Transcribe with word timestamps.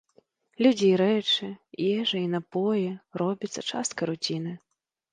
Людзі 0.65 0.87
і 0.93 0.95
рэчы, 1.01 1.51
ежа 1.91 2.17
і 2.23 2.27
напоі 2.35 2.91
робяцца 3.23 3.69
часткай 3.69 4.05
руціны. 4.15 4.61